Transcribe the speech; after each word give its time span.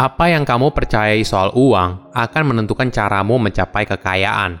Apa 0.00 0.32
yang 0.32 0.48
kamu 0.48 0.72
percayai 0.72 1.20
soal 1.28 1.52
uang 1.52 2.16
akan 2.16 2.42
menentukan 2.48 2.88
caramu 2.88 3.36
mencapai 3.36 3.84
kekayaan. 3.84 4.56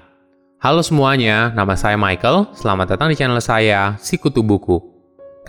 Halo 0.60 0.84
semuanya, 0.84 1.48
nama 1.56 1.72
saya 1.80 1.96
Michael. 1.96 2.52
Selamat 2.52 2.92
datang 2.92 3.08
di 3.08 3.16
channel 3.16 3.40
saya, 3.40 3.96
Sikutu 3.96 4.44
Buku. 4.44 4.76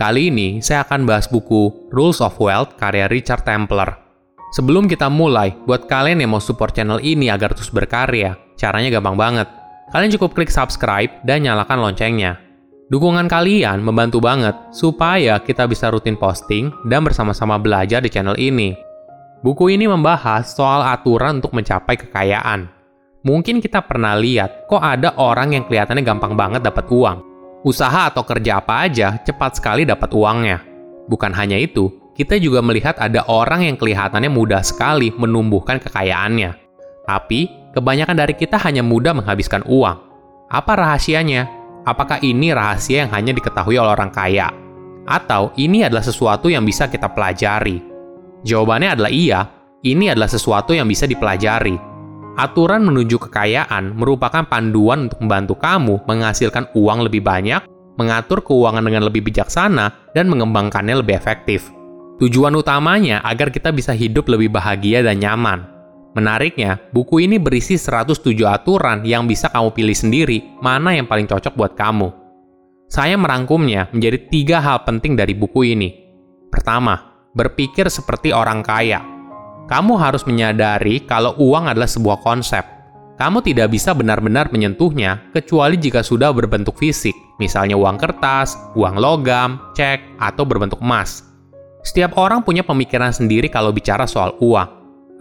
Kali 0.00 0.32
ini 0.32 0.64
saya 0.64 0.88
akan 0.88 1.04
bahas 1.04 1.28
buku 1.28 1.92
Rules 1.92 2.24
of 2.24 2.40
Wealth 2.40 2.80
karya 2.80 3.04
Richard 3.04 3.44
Templer. 3.44 3.92
Sebelum 4.56 4.88
kita 4.88 5.12
mulai, 5.12 5.52
buat 5.68 5.84
kalian 5.84 6.24
yang 6.24 6.32
mau 6.32 6.40
support 6.40 6.72
channel 6.72 6.96
ini 7.04 7.28
agar 7.28 7.52
terus 7.52 7.68
berkarya, 7.68 8.40
caranya 8.56 8.88
gampang 8.96 9.20
banget. 9.20 9.48
Kalian 9.92 10.16
cukup 10.16 10.32
klik 10.32 10.48
subscribe 10.48 11.12
dan 11.20 11.44
nyalakan 11.44 11.84
loncengnya. 11.84 12.40
Dukungan 12.88 13.28
kalian 13.28 13.84
membantu 13.84 14.24
banget 14.24 14.56
supaya 14.72 15.36
kita 15.36 15.68
bisa 15.68 15.92
rutin 15.92 16.16
posting 16.16 16.72
dan 16.88 17.04
bersama-sama 17.04 17.60
belajar 17.60 18.00
di 18.00 18.08
channel 18.08 18.40
ini. 18.40 18.72
Buku 19.42 19.74
ini 19.74 19.90
membahas 19.90 20.54
soal 20.54 20.86
aturan 20.86 21.42
untuk 21.42 21.50
mencapai 21.58 21.98
kekayaan. 21.98 22.70
Mungkin 23.26 23.58
kita 23.58 23.82
pernah 23.82 24.14
lihat, 24.14 24.70
kok 24.70 24.78
ada 24.78 25.18
orang 25.18 25.58
yang 25.58 25.66
kelihatannya 25.66 26.06
gampang 26.06 26.38
banget 26.38 26.62
dapat 26.62 26.86
uang. 26.86 27.18
Usaha 27.66 28.06
atau 28.06 28.22
kerja 28.22 28.62
apa 28.62 28.86
aja, 28.86 29.18
cepat 29.18 29.58
sekali 29.58 29.82
dapat 29.82 30.14
uangnya. 30.14 30.62
Bukan 31.10 31.34
hanya 31.34 31.58
itu, 31.58 31.90
kita 32.14 32.38
juga 32.38 32.62
melihat 32.62 32.94
ada 33.02 33.26
orang 33.26 33.66
yang 33.66 33.74
kelihatannya 33.74 34.30
mudah 34.30 34.62
sekali 34.62 35.10
menumbuhkan 35.10 35.82
kekayaannya. 35.82 36.54
Tapi, 37.02 37.74
kebanyakan 37.74 38.14
dari 38.14 38.38
kita 38.38 38.62
hanya 38.62 38.86
mudah 38.86 39.10
menghabiskan 39.10 39.66
uang. 39.66 39.98
Apa 40.54 40.72
rahasianya? 40.78 41.50
Apakah 41.82 42.22
ini 42.22 42.54
rahasia 42.54 43.02
yang 43.06 43.10
hanya 43.10 43.34
diketahui 43.34 43.74
oleh 43.74 43.90
orang 43.90 44.14
kaya? 44.14 44.54
Atau 45.02 45.50
ini 45.58 45.82
adalah 45.82 46.06
sesuatu 46.06 46.46
yang 46.46 46.62
bisa 46.62 46.86
kita 46.86 47.10
pelajari? 47.10 47.91
Jawabannya 48.42 48.98
adalah 48.98 49.12
iya, 49.12 49.40
ini 49.82 50.10
adalah 50.10 50.30
sesuatu 50.30 50.74
yang 50.74 50.86
bisa 50.86 51.06
dipelajari. 51.06 51.74
Aturan 52.32 52.86
menuju 52.86 53.20
kekayaan 53.28 53.92
merupakan 53.92 54.46
panduan 54.48 55.10
untuk 55.10 55.20
membantu 55.20 55.54
kamu 55.60 56.00
menghasilkan 56.08 56.72
uang 56.72 57.04
lebih 57.04 57.20
banyak, 57.20 57.60
mengatur 58.00 58.40
keuangan 58.40 58.82
dengan 58.82 59.04
lebih 59.04 59.20
bijaksana, 59.26 60.14
dan 60.16 60.32
mengembangkannya 60.32 61.04
lebih 61.04 61.12
efektif. 61.18 61.68
Tujuan 62.22 62.56
utamanya 62.56 63.20
agar 63.20 63.52
kita 63.52 63.74
bisa 63.74 63.92
hidup 63.92 64.30
lebih 64.32 64.48
bahagia 64.48 65.04
dan 65.04 65.20
nyaman. 65.20 65.68
Menariknya, 66.12 66.80
buku 66.92 67.24
ini 67.24 67.40
berisi 67.40 67.76
107 67.76 68.32
aturan 68.44 69.00
yang 69.04 69.24
bisa 69.24 69.48
kamu 69.48 69.72
pilih 69.72 69.96
sendiri 69.96 70.38
mana 70.60 70.92
yang 70.92 71.08
paling 71.08 71.24
cocok 71.24 71.56
buat 71.56 71.72
kamu. 71.72 72.12
Saya 72.92 73.16
merangkumnya 73.16 73.88
menjadi 73.96 74.28
tiga 74.28 74.60
hal 74.60 74.84
penting 74.84 75.16
dari 75.16 75.32
buku 75.32 75.72
ini. 75.72 75.88
Pertama, 76.52 77.11
berpikir 77.32 77.88
seperti 77.88 78.32
orang 78.32 78.60
kaya. 78.60 79.00
Kamu 79.68 79.96
harus 79.96 80.24
menyadari 80.28 81.00
kalau 81.08 81.32
uang 81.40 81.72
adalah 81.72 81.88
sebuah 81.88 82.20
konsep. 82.20 82.64
Kamu 83.16 83.44
tidak 83.44 83.72
bisa 83.72 83.94
benar-benar 83.94 84.50
menyentuhnya 84.50 85.30
kecuali 85.30 85.78
jika 85.78 86.02
sudah 86.02 86.34
berbentuk 86.34 86.76
fisik, 86.76 87.14
misalnya 87.38 87.78
uang 87.78 87.96
kertas, 88.00 88.58
uang 88.74 88.98
logam, 88.98 89.60
cek, 89.78 90.18
atau 90.18 90.42
berbentuk 90.42 90.80
emas. 90.82 91.24
Setiap 91.86 92.18
orang 92.18 92.42
punya 92.42 92.66
pemikiran 92.66 93.14
sendiri 93.14 93.46
kalau 93.46 93.70
bicara 93.70 94.06
soal 94.06 94.34
uang. 94.42 94.68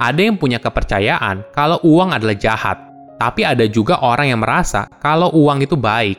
Ada 0.02 0.18
yang 0.18 0.42
punya 0.42 0.58
kepercayaan 0.58 1.46
kalau 1.53 1.78
uang 1.86 2.09
adalah 2.18 2.34
jahat, 2.34 2.81
tapi 3.22 3.46
ada 3.46 3.70
juga 3.70 4.02
orang 4.02 4.34
yang 4.34 4.42
merasa 4.42 4.90
kalau 4.98 5.30
uang 5.38 5.62
itu 5.62 5.78
baik. 5.78 6.18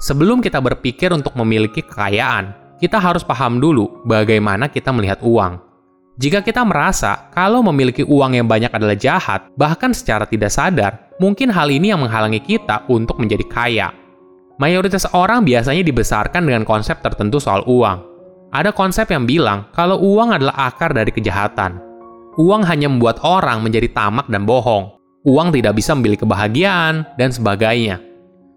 Sebelum 0.00 0.40
kita 0.40 0.64
berpikir 0.64 1.12
untuk 1.12 1.36
memiliki 1.36 1.84
kekayaan, 1.84 2.61
kita 2.82 2.98
harus 2.98 3.22
paham 3.22 3.62
dulu 3.62 4.02
bagaimana 4.02 4.66
kita 4.66 4.90
melihat 4.90 5.22
uang. 5.22 5.62
Jika 6.18 6.42
kita 6.42 6.66
merasa 6.66 7.30
kalau 7.30 7.62
memiliki 7.62 8.02
uang 8.02 8.34
yang 8.34 8.50
banyak 8.50 8.74
adalah 8.74 8.98
jahat, 8.98 9.46
bahkan 9.54 9.94
secara 9.94 10.26
tidak 10.26 10.50
sadar, 10.50 11.14
mungkin 11.22 11.48
hal 11.54 11.70
ini 11.70 11.94
yang 11.94 12.02
menghalangi 12.02 12.42
kita 12.42 12.82
untuk 12.90 13.22
menjadi 13.22 13.46
kaya. 13.46 13.88
Mayoritas 14.58 15.06
orang 15.14 15.46
biasanya 15.46 15.86
dibesarkan 15.86 16.42
dengan 16.42 16.66
konsep 16.66 16.98
tertentu 17.00 17.38
soal 17.38 17.62
uang. 17.70 18.02
Ada 18.52 18.74
konsep 18.74 19.08
yang 19.08 19.24
bilang 19.24 19.70
kalau 19.72 19.96
uang 20.02 20.34
adalah 20.36 20.68
akar 20.68 20.92
dari 20.92 21.08
kejahatan. 21.14 21.80
Uang 22.36 22.66
hanya 22.66 22.90
membuat 22.90 23.22
orang 23.24 23.62
menjadi 23.64 23.88
tamak 23.94 24.28
dan 24.28 24.44
bohong. 24.44 24.98
Uang 25.22 25.54
tidak 25.54 25.78
bisa 25.78 25.94
membeli 25.94 26.18
kebahagiaan, 26.18 27.06
dan 27.14 27.30
sebagainya. 27.30 28.02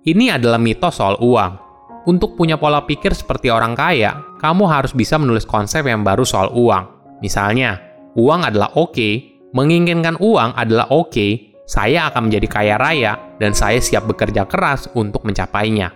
Ini 0.01 0.41
adalah 0.41 0.57
mitos 0.57 0.97
soal 0.97 1.16
uang. 1.21 1.64
Untuk 2.05 2.38
punya 2.38 2.53
pola 2.61 2.85
pikir 2.85 3.17
seperti 3.17 3.49
orang 3.49 3.73
kaya, 3.73 4.21
kamu 4.38 4.69
harus 4.69 4.93
bisa 4.93 5.17
menulis 5.17 5.41
konsep 5.41 5.81
yang 5.89 6.05
baru 6.05 6.21
soal 6.21 6.53
uang. 6.53 7.17
Misalnya, 7.25 7.81
uang 8.13 8.45
adalah 8.45 8.69
oke, 8.77 8.93
okay, 8.93 9.13
menginginkan 9.57 10.13
uang 10.21 10.53
adalah 10.53 10.85
oke, 10.94 11.09
okay, 11.09 11.31
saya 11.65 12.05
akan 12.13 12.29
menjadi 12.29 12.45
kaya 12.45 12.75
raya, 12.77 13.17
dan 13.41 13.57
saya 13.57 13.81
siap 13.81 14.05
bekerja 14.05 14.45
keras 14.45 14.85
untuk 14.94 15.25
mencapainya. 15.25 15.89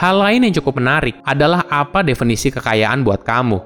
Hal 0.00 0.24
lain 0.24 0.48
yang 0.48 0.56
cukup 0.56 0.80
menarik 0.80 1.20
adalah 1.20 1.68
apa 1.68 2.00
definisi 2.00 2.48
kekayaan 2.48 3.04
buat 3.04 3.20
kamu. 3.20 3.60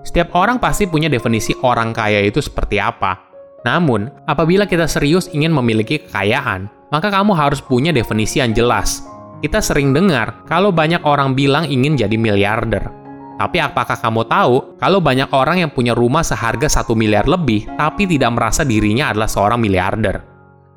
Setiap 0.00 0.32
orang 0.32 0.56
pasti 0.56 0.88
punya 0.88 1.12
definisi 1.12 1.52
orang 1.60 1.92
kaya 1.92 2.24
itu 2.24 2.40
seperti 2.40 2.80
apa. 2.80 3.28
Namun, 3.68 4.08
apabila 4.24 4.64
kita 4.64 4.88
serius 4.88 5.28
ingin 5.36 5.52
memiliki 5.52 6.00
kekayaan, 6.00 6.72
maka 6.88 7.12
kamu 7.12 7.36
harus 7.36 7.60
punya 7.60 7.92
definisi 7.92 8.40
yang 8.40 8.56
jelas 8.56 9.04
kita 9.40 9.64
sering 9.64 9.96
dengar 9.96 10.44
kalau 10.44 10.68
banyak 10.68 11.00
orang 11.00 11.32
bilang 11.32 11.64
ingin 11.64 11.96
jadi 11.96 12.16
miliarder. 12.20 12.92
Tapi 13.40 13.56
apakah 13.56 13.96
kamu 13.96 14.28
tahu 14.28 14.76
kalau 14.76 15.00
banyak 15.00 15.32
orang 15.32 15.64
yang 15.64 15.72
punya 15.72 15.96
rumah 15.96 16.20
seharga 16.20 16.68
satu 16.68 16.92
miliar 16.92 17.24
lebih 17.24 17.64
tapi 17.80 18.04
tidak 18.04 18.36
merasa 18.36 18.68
dirinya 18.68 19.08
adalah 19.08 19.32
seorang 19.32 19.56
miliarder? 19.56 20.20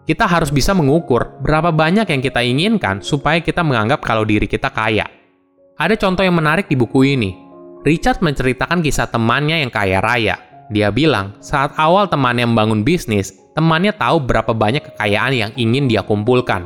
Kita 0.08 0.28
harus 0.28 0.48
bisa 0.52 0.72
mengukur 0.72 1.40
berapa 1.44 1.76
banyak 1.76 2.08
yang 2.08 2.22
kita 2.24 2.40
inginkan 2.40 3.04
supaya 3.04 3.44
kita 3.44 3.64
menganggap 3.68 4.00
kalau 4.00 4.24
diri 4.24 4.48
kita 4.48 4.72
kaya. 4.72 5.08
Ada 5.76 6.00
contoh 6.00 6.24
yang 6.24 6.40
menarik 6.40 6.72
di 6.72 6.80
buku 6.80 7.04
ini. 7.04 7.36
Richard 7.84 8.24
menceritakan 8.24 8.80
kisah 8.80 9.12
temannya 9.12 9.60
yang 9.60 9.72
kaya 9.72 10.00
raya. 10.00 10.40
Dia 10.72 10.88
bilang, 10.88 11.36
saat 11.44 11.76
awal 11.76 12.08
temannya 12.08 12.48
membangun 12.48 12.88
bisnis, 12.88 13.36
temannya 13.60 13.92
tahu 13.92 14.24
berapa 14.24 14.56
banyak 14.56 14.88
kekayaan 14.92 15.34
yang 15.36 15.52
ingin 15.60 15.92
dia 15.92 16.00
kumpulkan. 16.00 16.64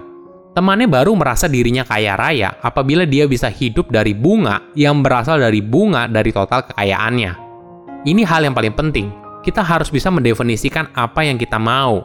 Temannya 0.58 0.90
baru 0.90 1.14
merasa 1.14 1.46
dirinya 1.46 1.86
kaya 1.86 2.18
raya 2.18 2.58
apabila 2.66 3.06
dia 3.06 3.30
bisa 3.30 3.46
hidup 3.46 3.94
dari 3.94 4.18
bunga 4.18 4.74
yang 4.74 5.06
berasal 5.06 5.38
dari 5.38 5.62
bunga 5.62 6.10
dari 6.10 6.34
total 6.34 6.66
kekayaannya. 6.66 7.32
Ini 8.02 8.26
hal 8.26 8.50
yang 8.50 8.58
paling 8.58 8.74
penting. 8.74 9.14
Kita 9.46 9.62
harus 9.62 9.94
bisa 9.94 10.10
mendefinisikan 10.10 10.90
apa 10.98 11.22
yang 11.22 11.38
kita 11.38 11.62
mau. 11.62 12.02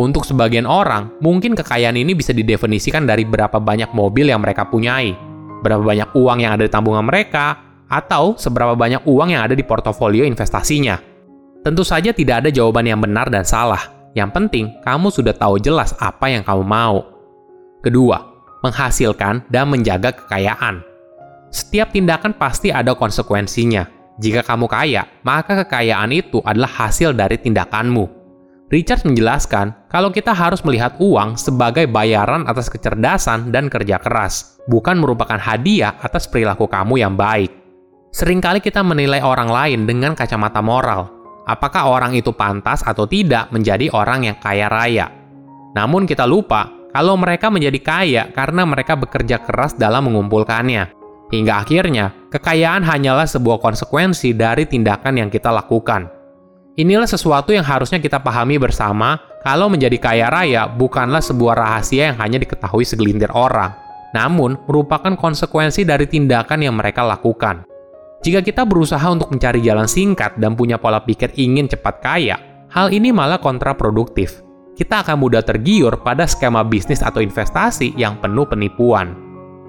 Untuk 0.00 0.24
sebagian 0.24 0.64
orang, 0.64 1.12
mungkin 1.20 1.52
kekayaan 1.52 2.00
ini 2.00 2.16
bisa 2.16 2.32
didefinisikan 2.32 3.04
dari 3.04 3.28
berapa 3.28 3.60
banyak 3.60 3.92
mobil 3.92 4.32
yang 4.32 4.40
mereka 4.40 4.64
punyai, 4.72 5.12
berapa 5.60 5.84
banyak 5.84 6.16
uang 6.16 6.38
yang 6.40 6.56
ada 6.56 6.64
di 6.64 6.72
tabungan 6.72 7.04
mereka, 7.04 7.60
atau 7.92 8.40
seberapa 8.40 8.72
banyak 8.72 9.04
uang 9.04 9.36
yang 9.36 9.44
ada 9.44 9.52
di 9.52 9.60
portofolio 9.60 10.24
investasinya. 10.24 10.96
Tentu 11.60 11.84
saja 11.84 12.16
tidak 12.16 12.40
ada 12.40 12.48
jawaban 12.48 12.88
yang 12.88 13.04
benar 13.04 13.28
dan 13.28 13.44
salah. 13.44 13.84
Yang 14.16 14.32
penting, 14.32 14.64
kamu 14.80 15.12
sudah 15.12 15.36
tahu 15.36 15.60
jelas 15.60 15.92
apa 16.00 16.32
yang 16.32 16.40
kamu 16.40 16.64
mau. 16.64 17.12
Kedua, 17.82 18.18
menghasilkan 18.62 19.50
dan 19.50 19.66
menjaga 19.66 20.14
kekayaan. 20.14 20.86
Setiap 21.50 21.90
tindakan 21.90 22.32
pasti 22.38 22.70
ada 22.70 22.94
konsekuensinya. 22.94 23.84
Jika 24.22 24.46
kamu 24.46 24.70
kaya, 24.70 25.02
maka 25.26 25.66
kekayaan 25.66 26.14
itu 26.14 26.38
adalah 26.46 26.70
hasil 26.70 27.10
dari 27.12 27.36
tindakanmu. 27.42 28.22
Richard 28.72 29.04
menjelaskan 29.04 29.90
kalau 29.90 30.08
kita 30.08 30.32
harus 30.32 30.64
melihat 30.64 30.96
uang 30.96 31.36
sebagai 31.36 31.84
bayaran 31.90 32.48
atas 32.48 32.72
kecerdasan 32.72 33.52
dan 33.52 33.68
kerja 33.68 34.00
keras, 34.00 34.62
bukan 34.64 34.96
merupakan 34.96 35.36
hadiah 35.36 35.98
atas 36.00 36.24
perilaku 36.24 36.64
kamu 36.70 37.02
yang 37.02 37.12
baik. 37.18 37.52
Seringkali 38.16 38.64
kita 38.64 38.80
menilai 38.80 39.20
orang 39.20 39.50
lain 39.50 39.84
dengan 39.84 40.16
kacamata 40.16 40.64
moral. 40.64 41.10
Apakah 41.44 41.90
orang 41.90 42.14
itu 42.14 42.30
pantas 42.32 42.80
atau 42.86 43.04
tidak 43.04 43.50
menjadi 43.52 43.90
orang 43.92 44.24
yang 44.24 44.36
kaya 44.38 44.70
raya? 44.70 45.10
Namun 45.76 46.08
kita 46.08 46.24
lupa 46.24 46.81
kalau 46.92 47.16
mereka 47.16 47.48
menjadi 47.48 47.80
kaya 47.80 48.22
karena 48.30 48.68
mereka 48.68 48.94
bekerja 48.94 49.40
keras 49.40 49.72
dalam 49.74 50.12
mengumpulkannya. 50.12 50.92
Hingga 51.32 51.64
akhirnya, 51.64 52.12
kekayaan 52.28 52.84
hanyalah 52.84 53.24
sebuah 53.24 53.56
konsekuensi 53.64 54.36
dari 54.36 54.68
tindakan 54.68 55.16
yang 55.16 55.32
kita 55.32 55.48
lakukan. 55.48 56.12
Inilah 56.76 57.08
sesuatu 57.08 57.56
yang 57.56 57.64
harusnya 57.64 57.96
kita 57.96 58.20
pahami 58.20 58.60
bersama 58.60 59.16
kalau 59.40 59.72
menjadi 59.72 59.96
kaya 59.96 60.28
raya 60.28 60.68
bukanlah 60.68 61.24
sebuah 61.24 61.56
rahasia 61.56 62.12
yang 62.12 62.20
hanya 62.20 62.36
diketahui 62.36 62.84
segelintir 62.84 63.32
orang, 63.32 63.72
namun 64.12 64.60
merupakan 64.68 65.16
konsekuensi 65.16 65.88
dari 65.88 66.04
tindakan 66.04 66.60
yang 66.60 66.76
mereka 66.76 67.00
lakukan. 67.00 67.64
Jika 68.20 68.44
kita 68.44 68.68
berusaha 68.68 69.02
untuk 69.08 69.32
mencari 69.32 69.64
jalan 69.64 69.88
singkat 69.88 70.36
dan 70.36 70.52
punya 70.52 70.76
pola 70.76 71.00
pikir 71.00 71.32
ingin 71.40 71.66
cepat 71.66 72.04
kaya, 72.04 72.36
hal 72.68 72.92
ini 72.92 73.08
malah 73.10 73.40
kontraproduktif 73.40 74.51
kita 74.72 75.04
akan 75.04 75.20
mudah 75.20 75.44
tergiur 75.44 76.00
pada 76.00 76.24
skema 76.24 76.64
bisnis 76.64 77.04
atau 77.04 77.20
investasi 77.20 77.92
yang 77.96 78.16
penuh 78.18 78.48
penipuan. 78.48 79.12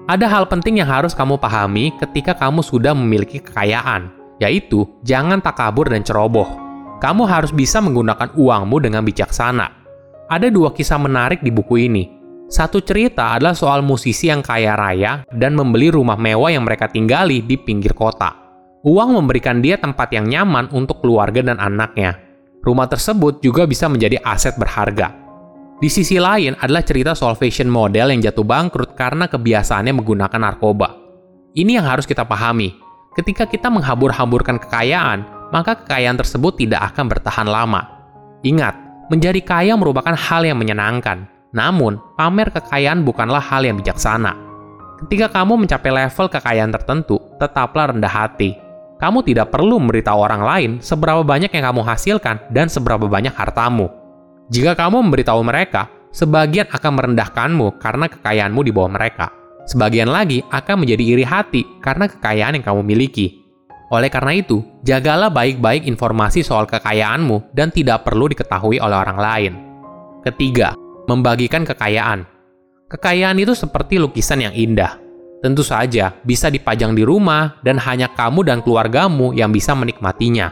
Ada 0.04 0.28
hal 0.28 0.44
penting 0.48 0.80
yang 0.80 0.88
harus 0.88 1.16
kamu 1.16 1.40
pahami 1.40 1.92
ketika 2.00 2.36
kamu 2.36 2.60
sudah 2.60 2.92
memiliki 2.92 3.40
kekayaan, 3.40 4.12
yaitu 4.40 4.84
jangan 5.04 5.40
takabur 5.40 5.88
dan 5.88 6.04
ceroboh. 6.04 6.64
kamu 7.04 7.28
harus 7.28 7.52
bisa 7.52 7.84
menggunakan 7.84 8.32
uangmu 8.32 8.80
dengan 8.80 9.04
bijaksana. 9.04 9.68
Ada 10.32 10.48
dua 10.48 10.72
kisah 10.72 10.96
menarik 10.96 11.44
di 11.44 11.52
buku 11.52 11.84
ini. 11.84 12.08
Satu 12.48 12.80
cerita 12.80 13.36
adalah 13.36 13.52
soal 13.52 13.84
musisi 13.84 14.32
yang 14.32 14.40
kaya 14.40 14.72
raya 14.72 15.20
dan 15.28 15.52
membeli 15.52 15.92
rumah 15.92 16.16
mewah 16.16 16.48
yang 16.48 16.64
mereka 16.64 16.88
tinggali 16.88 17.44
di 17.44 17.60
pinggir 17.60 17.92
kota. 17.92 18.32
Uang 18.88 19.20
memberikan 19.20 19.60
dia 19.60 19.76
tempat 19.76 20.16
yang 20.16 20.24
nyaman 20.32 20.72
untuk 20.72 21.04
keluarga 21.04 21.44
dan 21.44 21.60
anaknya. 21.60 22.23
Rumah 22.64 22.88
tersebut 22.88 23.44
juga 23.44 23.68
bisa 23.68 23.92
menjadi 23.92 24.16
aset 24.24 24.56
berharga. 24.56 25.12
Di 25.76 25.92
sisi 25.92 26.16
lain 26.16 26.56
adalah 26.56 26.80
cerita 26.80 27.12
soal 27.12 27.36
fashion 27.36 27.68
model 27.68 28.08
yang 28.08 28.24
jatuh 28.24 28.40
bangkrut 28.40 28.96
karena 28.96 29.28
kebiasaannya 29.28 29.92
menggunakan 30.00 30.40
narkoba. 30.40 30.96
Ini 31.52 31.76
yang 31.76 31.86
harus 31.86 32.08
kita 32.08 32.24
pahami. 32.24 32.72
Ketika 33.12 33.44
kita 33.44 33.68
menghambur-hamburkan 33.68 34.56
kekayaan, 34.64 35.52
maka 35.52 35.76
kekayaan 35.76 36.16
tersebut 36.16 36.56
tidak 36.56 36.88
akan 36.88 37.04
bertahan 37.12 37.46
lama. 37.46 37.84
Ingat, 38.40 38.74
menjadi 39.12 39.44
kaya 39.44 39.76
merupakan 39.76 40.16
hal 40.16 40.48
yang 40.48 40.56
menyenangkan, 40.56 41.28
namun 41.52 42.00
pamer 42.16 42.48
kekayaan 42.48 43.04
bukanlah 43.04 43.44
hal 43.44 43.68
yang 43.68 43.76
bijaksana. 43.76 44.34
Ketika 45.04 45.28
kamu 45.30 45.68
mencapai 45.68 45.92
level 45.92 46.26
kekayaan 46.32 46.72
tertentu, 46.72 47.20
tetaplah 47.36 47.92
rendah 47.92 48.08
hati. 48.08 48.63
Kamu 48.98 49.26
tidak 49.26 49.50
perlu 49.50 49.82
memberitahu 49.82 50.18
orang 50.18 50.42
lain 50.42 50.70
seberapa 50.78 51.26
banyak 51.26 51.50
yang 51.50 51.74
kamu 51.74 51.82
hasilkan 51.82 52.36
dan 52.54 52.70
seberapa 52.70 53.04
banyak 53.10 53.34
hartamu. 53.34 53.90
Jika 54.48 54.78
kamu 54.78 55.08
memberitahu 55.08 55.40
mereka, 55.42 55.90
sebagian 56.14 56.70
akan 56.70 56.92
merendahkanmu 56.94 57.82
karena 57.82 58.06
kekayaanmu 58.06 58.60
di 58.62 58.70
bawah 58.70 58.92
mereka. 58.92 59.34
Sebagian 59.64 60.12
lagi 60.12 60.44
akan 60.46 60.84
menjadi 60.84 61.04
iri 61.16 61.24
hati 61.24 61.64
karena 61.80 62.06
kekayaan 62.06 62.60
yang 62.60 62.64
kamu 62.64 62.84
miliki. 62.84 63.44
Oleh 63.92 64.08
karena 64.08 64.36
itu, 64.36 64.64
jagalah 64.84 65.28
baik-baik 65.28 65.84
informasi 65.84 66.40
soal 66.40 66.64
kekayaanmu 66.64 67.52
dan 67.52 67.68
tidak 67.72 68.04
perlu 68.04 68.28
diketahui 68.28 68.80
oleh 68.80 68.96
orang 68.96 69.18
lain. 69.20 69.52
Ketiga, 70.24 70.72
membagikan 71.08 71.68
kekayaan. 71.68 72.24
Kekayaan 72.88 73.36
itu 73.36 73.52
seperti 73.52 74.00
lukisan 74.00 74.40
yang 74.44 74.54
indah. 74.56 75.03
Tentu 75.44 75.60
saja 75.60 76.16
bisa 76.24 76.48
dipajang 76.48 76.96
di 76.96 77.04
rumah 77.04 77.60
dan 77.60 77.76
hanya 77.76 78.08
kamu 78.16 78.48
dan 78.48 78.64
keluargamu 78.64 79.36
yang 79.36 79.52
bisa 79.52 79.76
menikmatinya. 79.76 80.48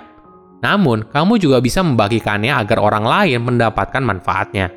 Namun, 0.60 1.08
kamu 1.08 1.40
juga 1.40 1.64
bisa 1.64 1.80
membagikannya 1.80 2.52
agar 2.52 2.76
orang 2.76 3.08
lain 3.08 3.40
mendapatkan 3.40 4.04
manfaatnya. 4.04 4.68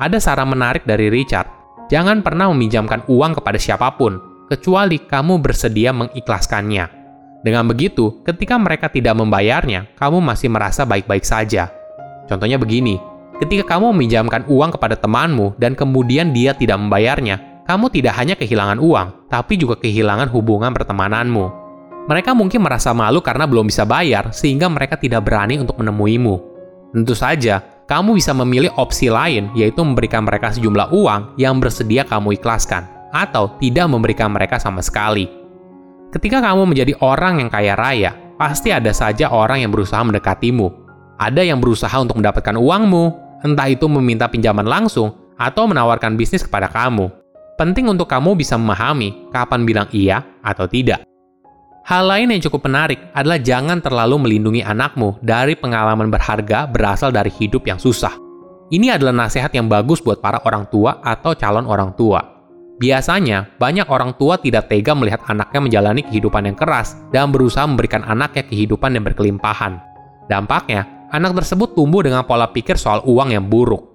Ada 0.00 0.16
saran 0.16 0.48
menarik 0.48 0.88
dari 0.88 1.12
Richard. 1.12 1.46
Jangan 1.92 2.24
pernah 2.24 2.48
meminjamkan 2.56 3.04
uang 3.04 3.36
kepada 3.36 3.60
siapa 3.60 3.92
pun, 4.00 4.16
kecuali 4.48 4.96
kamu 4.96 5.36
bersedia 5.44 5.92
mengikhlaskannya. 5.92 7.04
Dengan 7.44 7.68
begitu, 7.68 8.24
ketika 8.24 8.56
mereka 8.56 8.88
tidak 8.88 9.12
membayarnya, 9.12 9.92
kamu 10.00 10.24
masih 10.24 10.48
merasa 10.48 10.88
baik-baik 10.88 11.28
saja. 11.28 11.68
Contohnya 12.24 12.56
begini, 12.56 12.96
ketika 13.44 13.76
kamu 13.76 13.92
meminjamkan 13.92 14.48
uang 14.48 14.72
kepada 14.80 14.96
temanmu 14.96 15.52
dan 15.60 15.76
kemudian 15.76 16.32
dia 16.32 16.56
tidak 16.56 16.80
membayarnya, 16.80 17.53
kamu 17.64 17.88
tidak 17.88 18.14
hanya 18.20 18.36
kehilangan 18.36 18.76
uang, 18.76 19.32
tapi 19.32 19.56
juga 19.56 19.80
kehilangan 19.80 20.28
hubungan 20.28 20.76
pertemananmu. 20.76 21.64
Mereka 22.04 22.36
mungkin 22.36 22.60
merasa 22.60 22.92
malu 22.92 23.24
karena 23.24 23.48
belum 23.48 23.72
bisa 23.72 23.88
bayar, 23.88 24.28
sehingga 24.36 24.68
mereka 24.68 25.00
tidak 25.00 25.24
berani 25.24 25.56
untuk 25.56 25.80
menemuimu. 25.80 26.36
Tentu 26.92 27.16
saja, 27.16 27.64
kamu 27.88 28.20
bisa 28.20 28.36
memilih 28.36 28.68
opsi 28.76 29.08
lain, 29.08 29.48
yaitu 29.56 29.80
memberikan 29.80 30.28
mereka 30.28 30.52
sejumlah 30.52 30.92
uang 30.92 31.40
yang 31.40 31.56
bersedia 31.56 32.04
kamu 32.04 32.36
ikhlaskan, 32.36 32.84
atau 33.16 33.56
tidak 33.56 33.88
memberikan 33.88 34.28
mereka 34.28 34.60
sama 34.60 34.84
sekali. 34.84 35.24
Ketika 36.12 36.44
kamu 36.44 36.68
menjadi 36.68 36.92
orang 37.00 37.40
yang 37.40 37.48
kaya 37.48 37.72
raya, 37.72 38.12
pasti 38.36 38.76
ada 38.76 38.92
saja 38.92 39.32
orang 39.32 39.64
yang 39.64 39.72
berusaha 39.72 40.04
mendekatimu. 40.04 40.68
Ada 41.16 41.40
yang 41.40 41.64
berusaha 41.64 41.96
untuk 41.96 42.20
mendapatkan 42.20 42.60
uangmu, 42.60 43.04
entah 43.40 43.72
itu 43.72 43.88
meminta 43.88 44.28
pinjaman 44.28 44.68
langsung 44.68 45.16
atau 45.40 45.64
menawarkan 45.64 46.20
bisnis 46.20 46.44
kepada 46.44 46.68
kamu. 46.68 47.23
Penting 47.54 47.86
untuk 47.86 48.10
kamu 48.10 48.34
bisa 48.34 48.58
memahami 48.58 49.30
kapan 49.30 49.62
bilang 49.62 49.86
iya 49.94 50.26
atau 50.42 50.66
tidak. 50.66 51.06
Hal 51.86 52.08
lain 52.08 52.32
yang 52.34 52.42
cukup 52.42 52.66
menarik 52.66 52.98
adalah 53.14 53.38
jangan 53.38 53.78
terlalu 53.78 54.16
melindungi 54.26 54.64
anakmu 54.64 55.20
dari 55.22 55.54
pengalaman 55.54 56.10
berharga 56.10 56.66
berasal 56.66 57.14
dari 57.14 57.30
hidup 57.30 57.62
yang 57.68 57.78
susah. 57.78 58.10
Ini 58.72 58.98
adalah 58.98 59.14
nasihat 59.14 59.54
yang 59.54 59.70
bagus 59.70 60.00
buat 60.02 60.18
para 60.18 60.42
orang 60.42 60.66
tua 60.72 60.98
atau 61.04 61.36
calon 61.36 61.68
orang 61.68 61.94
tua. 61.94 62.24
Biasanya, 62.74 63.54
banyak 63.54 63.86
orang 63.86 64.18
tua 64.18 64.34
tidak 64.40 64.66
tega 64.66 64.98
melihat 64.98 65.22
anaknya 65.30 65.60
menjalani 65.62 66.02
kehidupan 66.02 66.50
yang 66.50 66.58
keras 66.58 66.98
dan 67.14 67.30
berusaha 67.30 67.62
memberikan 67.70 68.02
anaknya 68.02 68.42
kehidupan 68.50 68.98
yang 68.98 69.06
berkelimpahan. 69.06 69.78
Dampaknya, 70.26 71.06
anak 71.14 71.38
tersebut 71.38 71.78
tumbuh 71.78 72.02
dengan 72.02 72.26
pola 72.26 72.50
pikir 72.50 72.74
soal 72.74 73.04
uang 73.06 73.30
yang 73.30 73.46
buruk. 73.46 73.93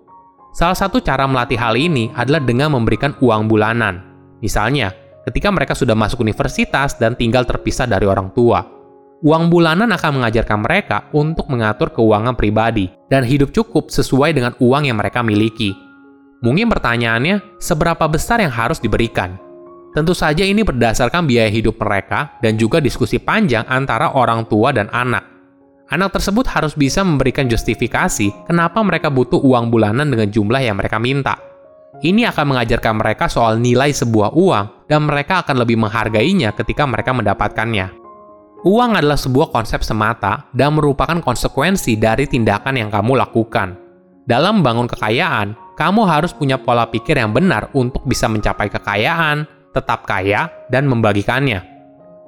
Salah 0.49 0.77
satu 0.77 0.97
cara 0.99 1.29
melatih 1.29 1.57
hal 1.61 1.77
ini 1.77 2.09
adalah 2.17 2.41
dengan 2.41 2.73
memberikan 2.73 3.13
uang 3.21 3.45
bulanan. 3.45 4.01
Misalnya, 4.41 4.91
ketika 5.29 5.53
mereka 5.53 5.77
sudah 5.77 5.93
masuk 5.93 6.25
universitas 6.25 6.97
dan 6.97 7.13
tinggal 7.13 7.45
terpisah 7.45 7.85
dari 7.85 8.09
orang 8.09 8.33
tua. 8.33 8.65
Uang 9.19 9.51
bulanan 9.51 9.91
akan 9.91 10.23
mengajarkan 10.23 10.59
mereka 10.63 10.97
untuk 11.11 11.51
mengatur 11.51 11.91
keuangan 11.91 12.39
pribadi 12.39 12.87
dan 13.11 13.27
hidup 13.27 13.51
cukup 13.51 13.91
sesuai 13.91 14.31
dengan 14.31 14.55
uang 14.63 14.87
yang 14.87 14.95
mereka 14.95 15.19
miliki. 15.19 15.75
Mungkin 16.39 16.71
pertanyaannya, 16.71 17.59
seberapa 17.59 18.07
besar 18.07 18.39
yang 18.39 18.49
harus 18.49 18.79
diberikan? 18.79 19.35
Tentu 19.91 20.15
saja 20.15 20.47
ini 20.47 20.63
berdasarkan 20.63 21.27
biaya 21.27 21.51
hidup 21.51 21.75
mereka 21.83 22.39
dan 22.39 22.55
juga 22.55 22.79
diskusi 22.79 23.19
panjang 23.19 23.67
antara 23.67 24.15
orang 24.15 24.47
tua 24.47 24.71
dan 24.71 24.87
anak. 24.87 25.38
Anak 25.89 26.13
tersebut 26.13 26.45
harus 26.53 26.77
bisa 26.77 27.01
memberikan 27.01 27.49
justifikasi 27.49 28.29
kenapa 28.45 28.77
mereka 28.85 29.09
butuh 29.09 29.41
uang 29.41 29.73
bulanan 29.73 30.05
dengan 30.13 30.29
jumlah 30.29 30.61
yang 30.61 30.77
mereka 30.77 31.01
minta. 31.01 31.41
Ini 31.99 32.29
akan 32.29 32.53
mengajarkan 32.53 32.93
mereka 33.01 33.25
soal 33.25 33.57
nilai 33.57 33.89
sebuah 33.89 34.37
uang 34.37 34.85
dan 34.85 35.09
mereka 35.09 35.41
akan 35.41 35.65
lebih 35.65 35.81
menghargainya 35.81 36.53
ketika 36.53 36.85
mereka 36.85 37.09
mendapatkannya. 37.11 37.89
Uang 38.69 39.01
adalah 39.01 39.17
sebuah 39.17 39.49
konsep 39.49 39.81
semata 39.81 40.45
dan 40.53 40.77
merupakan 40.77 41.17
konsekuensi 41.25 41.97
dari 41.97 42.29
tindakan 42.29 42.77
yang 42.77 42.93
kamu 42.93 43.17
lakukan. 43.17 43.73
Dalam 44.29 44.61
membangun 44.61 44.85
kekayaan, 44.85 45.57
kamu 45.73 46.05
harus 46.05 46.37
punya 46.37 46.61
pola 46.61 46.85
pikir 46.85 47.17
yang 47.17 47.33
benar 47.33 47.73
untuk 47.73 48.05
bisa 48.05 48.29
mencapai 48.29 48.69
kekayaan, 48.69 49.47
tetap 49.73 50.05
kaya, 50.05 50.51
dan 50.69 50.85
membagikannya. 50.85 51.78